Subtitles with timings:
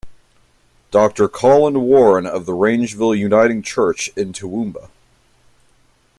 [0.89, 4.89] Doctor Colin Warren of the Rangeville Uniting Church in Toowoomba.